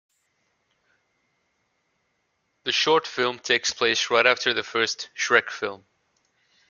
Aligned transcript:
The 2.63 2.71
short 2.71 3.05
film 3.05 3.37
takes 3.37 3.71
place 3.71 4.09
right 4.09 4.25
after 4.25 4.51
the 4.51 4.63
first 4.63 5.11
Shrek 5.15 5.51
film. 5.51 5.85